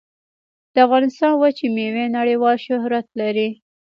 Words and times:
د 0.73 0.75
افغانستان 0.85 1.31
وچې 1.35 1.67
میوې 1.75 2.05
نړیوال 2.17 2.57
شهرت 2.65 3.07
لري 3.19 3.49